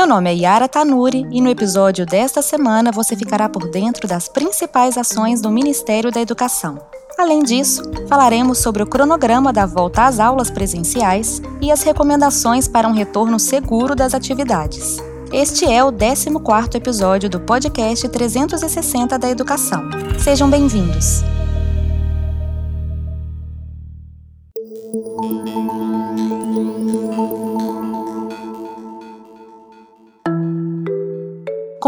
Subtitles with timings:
[0.00, 4.30] Meu nome é Yara Tanuri e no episódio desta semana você ficará por dentro das
[4.30, 6.78] principais ações do Ministério da Educação.
[7.18, 12.88] Além disso, falaremos sobre o cronograma da volta às aulas presenciais e as recomendações para
[12.88, 14.96] um retorno seguro das atividades.
[15.30, 19.82] Este é o 14º episódio do podcast 360 da Educação.
[20.18, 21.22] Sejam bem-vindos.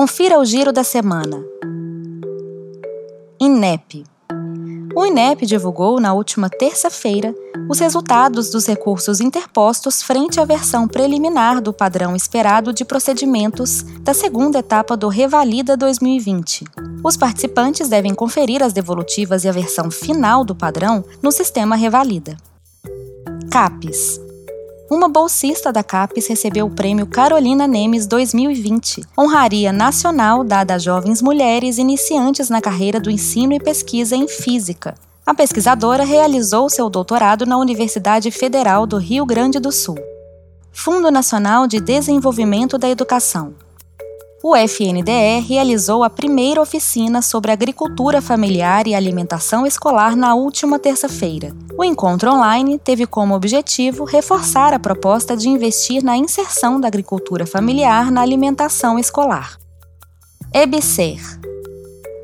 [0.03, 1.41] Confira o giro da semana.
[3.41, 4.03] INEP.
[4.97, 7.33] O INEP divulgou na última terça-feira
[7.71, 14.13] os resultados dos recursos interpostos frente à versão preliminar do padrão esperado de procedimentos da
[14.13, 16.65] segunda etapa do Revalida 2020.
[17.05, 22.37] Os participantes devem conferir as devolutivas e a versão final do padrão no sistema Revalida.
[23.53, 24.22] CAPES
[24.95, 31.23] uma bolsista da CAPES recebeu o prêmio Carolina Nemes 2020, honraria nacional dada a jovens
[31.23, 34.95] mulheres iniciantes na carreira do ensino e pesquisa em física.
[35.25, 39.97] A pesquisadora realizou seu doutorado na Universidade Federal do Rio Grande do Sul.
[40.71, 43.55] Fundo Nacional de Desenvolvimento da Educação
[44.43, 51.55] o FNDE realizou a primeira oficina sobre agricultura familiar e alimentação escolar na última terça-feira.
[51.79, 57.47] O encontro online teve como objetivo reforçar a proposta de investir na inserção da agricultura
[57.47, 59.57] familiar na alimentação escolar.
[60.53, 61.21] EBSER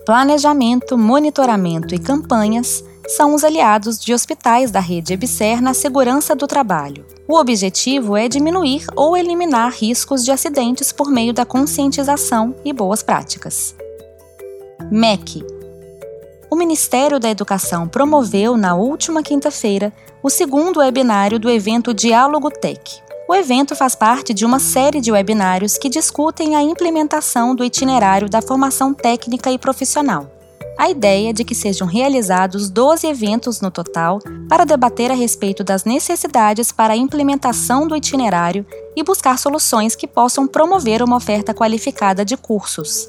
[0.05, 6.47] Planejamento, monitoramento e campanhas são os aliados de hospitais da rede EBSER na segurança do
[6.47, 7.07] trabalho.
[7.27, 13.03] O objetivo é diminuir ou eliminar riscos de acidentes por meio da conscientização e boas
[13.03, 13.75] práticas.
[14.91, 15.43] MEC
[16.51, 19.93] O Ministério da Educação promoveu na última quinta-feira
[20.23, 23.03] o segundo webinário do evento Diálogo Tech.
[23.27, 28.29] O evento faz parte de uma série de webinários que discutem a implementação do itinerário
[28.29, 30.38] da formação técnica e profissional
[30.79, 35.85] a ideia de que sejam realizados 12 eventos no total para debater a respeito das
[35.85, 38.65] necessidades para a implementação do itinerário
[38.97, 43.09] e buscar soluções que possam promover uma oferta qualificada de cursos.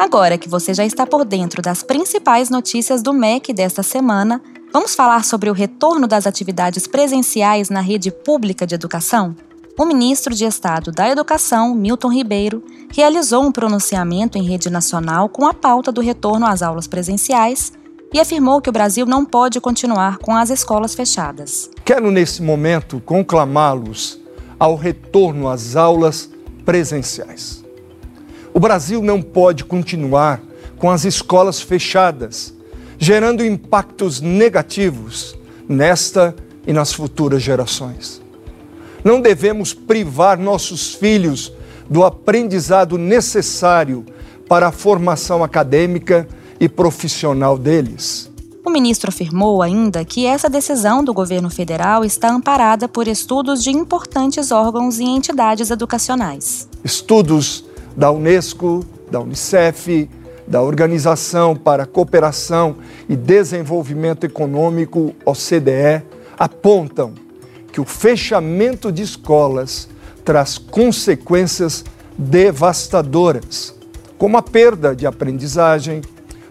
[0.00, 4.42] Agora que você já está por dentro das principais notícias do MEC desta semana,
[4.72, 9.36] vamos falar sobre o retorno das atividades presenciais na rede pública de educação?
[9.78, 12.62] O ministro de Estado da Educação, Milton Ribeiro,
[12.92, 17.72] realizou um pronunciamento em rede nacional com a pauta do retorno às aulas presenciais
[18.12, 21.70] e afirmou que o Brasil não pode continuar com as escolas fechadas.
[21.84, 24.20] Quero, nesse momento, conclamá-los
[24.58, 26.28] ao retorno às aulas
[26.64, 27.64] presenciais.
[28.52, 30.42] O Brasil não pode continuar
[30.76, 32.54] com as escolas fechadas,
[32.98, 35.34] gerando impactos negativos
[35.66, 38.20] nesta e nas futuras gerações.
[39.04, 41.52] Não devemos privar nossos filhos
[41.88, 44.04] do aprendizado necessário
[44.48, 46.26] para a formação acadêmica
[46.60, 48.30] e profissional deles.
[48.64, 53.70] O ministro afirmou ainda que essa decisão do governo federal está amparada por estudos de
[53.70, 56.68] importantes órgãos e entidades educacionais.
[56.84, 57.64] Estudos
[57.96, 60.08] da Unesco, da Unicef,
[60.46, 62.76] da Organização para a Cooperação
[63.08, 66.02] e Desenvolvimento Econômico, OCDE,
[66.38, 67.14] apontam
[67.72, 69.88] que o fechamento de escolas
[70.24, 71.84] traz consequências
[72.16, 73.74] devastadoras,
[74.18, 76.02] como a perda de aprendizagem,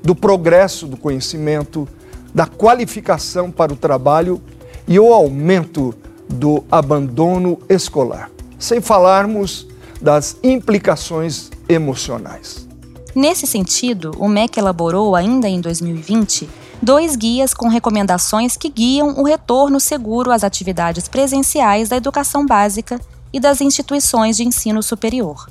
[0.04, 1.88] do progresso do conhecimento,
[2.34, 4.42] da qualificação para o trabalho
[4.88, 5.94] e o aumento
[6.28, 9.68] do abandono escolar, sem falarmos
[10.02, 12.68] das implicações emocionais.
[13.14, 16.50] Nesse sentido, o MEC elaborou ainda em 2020
[16.82, 23.00] dois guias com recomendações que guiam o retorno seguro às atividades presenciais da educação básica
[23.32, 25.48] e das instituições de ensino superior.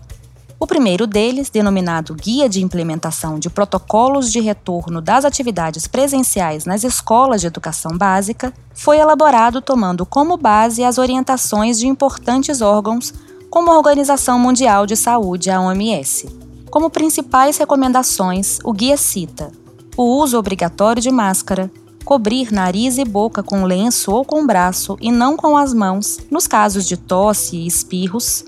[0.59, 6.85] O primeiro deles, denominado Guia de Implementação de Protocolos de Retorno das Atividades Presenciais nas
[6.85, 13.15] Escolas de Educação Básica, foi elaborado tomando como base as orientações de importantes órgãos,
[13.49, 16.29] como a Organização Mundial de Saúde, a OMS.
[16.71, 19.60] Como principais recomendações, o guia cita
[20.01, 21.71] o uso obrigatório de máscara,
[22.07, 26.47] cobrir nariz e boca com lenço ou com braço e não com as mãos, nos
[26.47, 28.43] casos de tosse e espirros,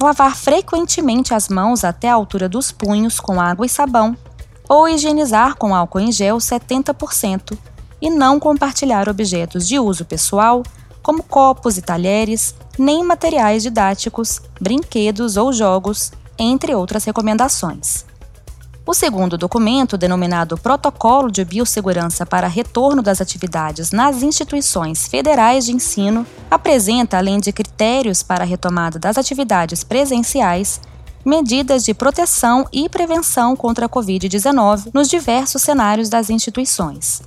[0.00, 4.16] lavar frequentemente as mãos até a altura dos punhos com água e sabão,
[4.68, 7.56] ou higienizar com álcool em gel 70%
[8.02, 10.64] e não compartilhar objetos de uso pessoal,
[11.04, 18.09] como copos e talheres, nem materiais didáticos, brinquedos ou jogos, entre outras recomendações.
[18.90, 25.70] O segundo documento, denominado Protocolo de Biossegurança para Retorno das Atividades nas Instituições Federais de
[25.70, 30.80] Ensino, apresenta, além de critérios para a retomada das atividades presenciais,
[31.24, 37.22] medidas de proteção e prevenção contra a Covid-19 nos diversos cenários das instituições.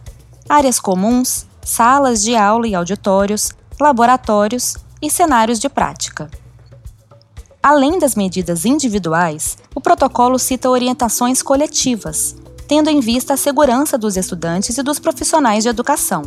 [0.50, 6.30] Áreas comuns, salas de aula e auditórios, laboratórios e cenários de prática.
[7.64, 12.36] Além das medidas individuais, o protocolo cita orientações coletivas,
[12.68, 16.24] tendo em vista a segurança dos estudantes e dos profissionais de educação.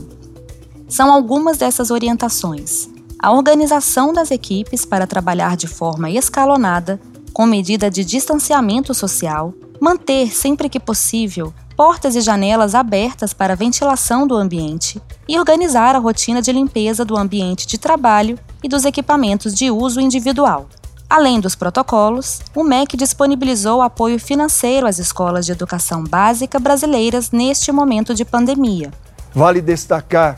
[0.88, 2.88] São algumas dessas orientações:
[3.22, 6.98] a organização das equipes para trabalhar de forma escalonada,
[7.34, 14.26] com medida de distanciamento social, manter sempre que possível portas e janelas abertas para ventilação
[14.26, 19.54] do ambiente e organizar a rotina de limpeza do ambiente de trabalho e dos equipamentos
[19.54, 20.66] de uso individual.
[21.08, 27.70] Além dos protocolos, o MEC disponibilizou apoio financeiro às escolas de educação básica brasileiras neste
[27.70, 28.90] momento de pandemia.
[29.32, 30.36] Vale destacar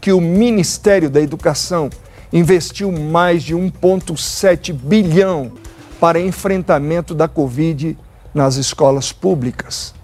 [0.00, 1.90] que o Ministério da Educação
[2.32, 5.50] investiu mais de 1,7 bilhão
[5.98, 7.98] para enfrentamento da Covid
[8.32, 9.94] nas escolas públicas.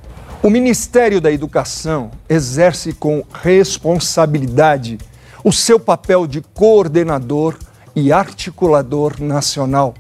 [0.42, 4.98] O Ministério da Educação exerce com responsabilidade
[5.44, 7.56] o seu papel de coordenador
[8.00, 9.94] e articulador nacional,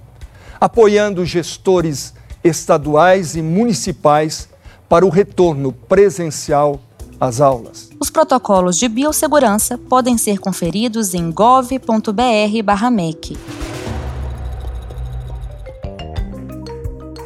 [0.60, 4.48] apoiando gestores estaduais e municipais
[4.88, 6.80] para o retorno presencial
[7.20, 7.90] às aulas.
[8.00, 11.78] Os protocolos de biossegurança podem ser conferidos em gov.br/mec.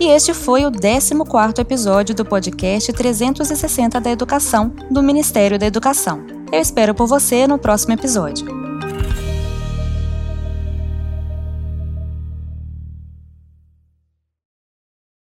[0.00, 6.26] E este foi o 14º episódio do podcast 360 da Educação do Ministério da Educação.
[6.52, 8.73] Eu espero por você no próximo episódio.